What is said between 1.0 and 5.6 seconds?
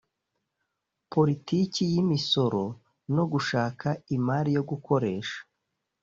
politiki y'imisoro no gushaka imari yo gukoresha